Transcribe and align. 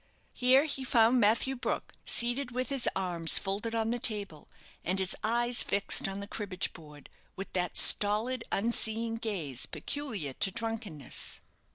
Here 0.33 0.65
he 0.65 0.83
found 0.83 1.19
Matthew 1.19 1.55
Brook 1.55 1.93
seated 2.05 2.49
with 2.49 2.69
his 2.69 2.89
arms 2.95 3.37
folded 3.37 3.75
on 3.75 3.91
the 3.91 3.99
table, 3.99 4.49
and 4.83 4.97
his 4.97 5.15
eyes 5.23 5.61
fixed 5.61 6.07
on 6.07 6.19
the 6.21 6.27
cribbage 6.27 6.73
board 6.73 7.07
with 7.35 7.53
that 7.53 7.77
stolid, 7.77 8.43
unseeing 8.51 9.13
gaze 9.17 9.67
peculiar 9.67 10.33
to 10.33 10.49
drunkenness. 10.49 11.41